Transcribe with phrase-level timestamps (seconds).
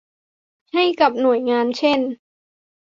[0.73, 1.99] ให้กับหน่วยงานเช่น